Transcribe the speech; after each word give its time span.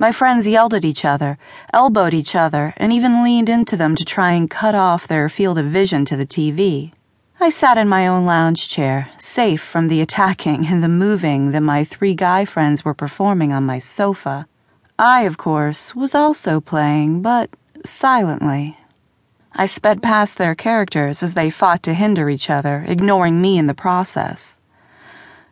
My 0.00 0.12
friends 0.12 0.46
yelled 0.46 0.74
at 0.74 0.84
each 0.84 1.04
other, 1.04 1.38
elbowed 1.72 2.14
each 2.14 2.36
other, 2.36 2.72
and 2.76 2.92
even 2.92 3.24
leaned 3.24 3.48
into 3.48 3.76
them 3.76 3.96
to 3.96 4.04
try 4.04 4.30
and 4.30 4.48
cut 4.48 4.76
off 4.76 5.08
their 5.08 5.28
field 5.28 5.58
of 5.58 5.66
vision 5.66 6.04
to 6.04 6.16
the 6.16 6.26
TV. 6.26 6.92
I 7.40 7.50
sat 7.50 7.76
in 7.76 7.88
my 7.88 8.06
own 8.06 8.24
lounge 8.24 8.68
chair, 8.68 9.10
safe 9.16 9.60
from 9.60 9.88
the 9.88 10.00
attacking 10.00 10.66
and 10.66 10.84
the 10.84 10.88
moving 10.88 11.50
that 11.50 11.62
my 11.62 11.82
three 11.82 12.14
guy 12.14 12.44
friends 12.44 12.84
were 12.84 12.94
performing 12.94 13.52
on 13.52 13.66
my 13.66 13.80
sofa. 13.80 14.46
I, 15.00 15.22
of 15.22 15.36
course, 15.36 15.96
was 15.96 16.14
also 16.14 16.60
playing, 16.60 17.20
but 17.22 17.50
silently. 17.84 18.78
I 19.52 19.66
sped 19.66 20.00
past 20.00 20.38
their 20.38 20.54
characters 20.54 21.24
as 21.24 21.34
they 21.34 21.50
fought 21.50 21.82
to 21.84 21.94
hinder 21.94 22.30
each 22.30 22.50
other, 22.50 22.84
ignoring 22.86 23.40
me 23.40 23.58
in 23.58 23.66
the 23.66 23.74
process. 23.74 24.60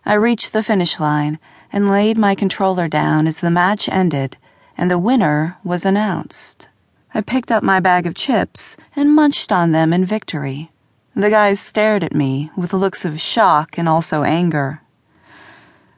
I 0.04 0.14
reached 0.14 0.52
the 0.52 0.62
finish 0.62 1.00
line 1.00 1.40
and 1.72 1.90
laid 1.90 2.16
my 2.16 2.34
controller 2.34 2.88
down 2.88 3.26
as 3.26 3.40
the 3.40 3.50
match 3.50 3.88
ended 3.88 4.36
and 4.76 4.90
the 4.90 4.98
winner 4.98 5.56
was 5.64 5.84
announced. 5.84 6.68
I 7.14 7.20
picked 7.22 7.50
up 7.50 7.62
my 7.62 7.80
bag 7.80 8.06
of 8.06 8.14
chips 8.14 8.76
and 8.94 9.14
munched 9.14 9.50
on 9.50 9.72
them 9.72 9.92
in 9.92 10.04
victory. 10.04 10.70
The 11.14 11.30
guys 11.30 11.60
stared 11.60 12.04
at 12.04 12.14
me 12.14 12.50
with 12.56 12.74
looks 12.74 13.04
of 13.04 13.20
shock 13.20 13.78
and 13.78 13.88
also 13.88 14.22
anger. 14.22 14.82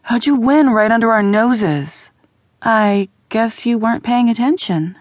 How'd 0.02 0.26
you 0.26 0.36
win 0.36 0.70
right 0.70 0.92
under 0.92 1.10
our 1.10 1.22
noses? 1.22 2.12
I 2.62 3.08
guess 3.28 3.66
you 3.66 3.78
weren't 3.78 4.04
paying 4.04 4.30
attention. 4.30 4.96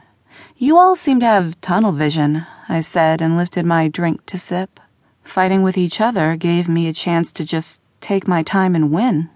You 0.58 0.78
all 0.78 0.96
seem 0.96 1.20
to 1.20 1.26
have 1.26 1.62
tunnel 1.62 1.92
vision, 1.92 2.48
I 2.68 2.80
said 2.82 3.22
and 3.22 3.38
lifted 3.38 3.66
my 3.66 3.88
drink 3.88 4.26
to 4.26 4.40
sip. 4.40 4.80
Fighting 5.24 5.62
with 5.62 5.78
each 5.78 6.02
other 6.02 6.36
gave 6.36 6.68
me 6.68 6.88
a 6.88 6.94
chance 6.94 7.32
to 7.34 7.46
just 7.46 7.82
take 8.02 8.28
my 8.28 8.42
time 8.42 8.74
and 8.76 8.92
win. 8.92 9.30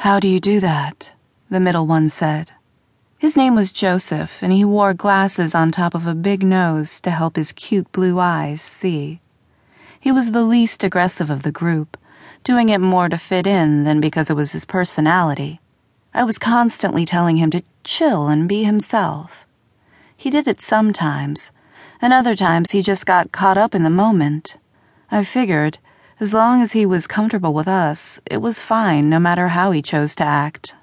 How 0.00 0.20
do 0.20 0.28
you 0.28 0.40
do 0.40 0.60
that? 0.60 1.10
The 1.48 1.58
middle 1.58 1.86
one 1.86 2.10
said. 2.10 2.52
His 3.16 3.34
name 3.34 3.54
was 3.54 3.72
Joseph, 3.72 4.42
and 4.42 4.52
he 4.52 4.62
wore 4.62 4.92
glasses 4.92 5.54
on 5.54 5.72
top 5.72 5.94
of 5.94 6.06
a 6.06 6.14
big 6.14 6.42
nose 6.42 7.00
to 7.00 7.10
help 7.10 7.36
his 7.36 7.50
cute 7.50 7.90
blue 7.92 8.20
eyes 8.20 8.60
see. 8.60 9.20
He 9.98 10.12
was 10.12 10.30
the 10.30 10.42
least 10.42 10.84
aggressive 10.84 11.30
of 11.30 11.44
the 11.44 11.50
group, 11.50 11.96
doing 12.44 12.68
it 12.68 12.80
more 12.80 13.08
to 13.08 13.16
fit 13.16 13.46
in 13.46 13.84
than 13.84 13.98
because 13.98 14.28
it 14.28 14.36
was 14.36 14.52
his 14.52 14.66
personality. 14.66 15.60
I 16.12 16.24
was 16.24 16.38
constantly 16.38 17.06
telling 17.06 17.38
him 17.38 17.50
to 17.52 17.64
chill 17.82 18.28
and 18.28 18.46
be 18.46 18.64
himself. 18.64 19.46
He 20.14 20.28
did 20.28 20.46
it 20.46 20.60
sometimes, 20.60 21.52
and 22.02 22.12
other 22.12 22.36
times 22.36 22.72
he 22.72 22.82
just 22.82 23.06
got 23.06 23.32
caught 23.32 23.56
up 23.56 23.74
in 23.74 23.82
the 23.82 23.90
moment. 23.90 24.58
I 25.10 25.24
figured 25.24 25.78
as 26.18 26.32
long 26.32 26.62
as 26.62 26.72
he 26.72 26.86
was 26.86 27.06
comfortable 27.06 27.52
with 27.52 27.68
us, 27.68 28.20
it 28.30 28.38
was 28.38 28.62
fine 28.62 29.10
no 29.10 29.18
matter 29.18 29.48
how 29.48 29.70
he 29.70 29.82
chose 29.82 30.14
to 30.16 30.24
act. 30.24 30.74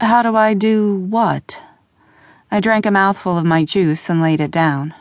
How 0.00 0.22
do 0.22 0.34
I 0.34 0.54
do 0.54 0.96
what? 0.96 1.62
I 2.50 2.60
drank 2.60 2.84
a 2.84 2.90
mouthful 2.90 3.38
of 3.38 3.44
my 3.44 3.64
juice 3.64 4.10
and 4.10 4.20
laid 4.20 4.40
it 4.40 4.50
down. 4.50 4.92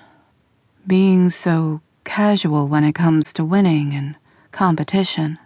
Being 0.86 1.30
so 1.30 1.82
casual 2.04 2.68
when 2.68 2.84
it 2.84 2.94
comes 2.94 3.34
to 3.34 3.44
winning 3.44 3.94
and 3.94 4.16
competition. 4.52 5.40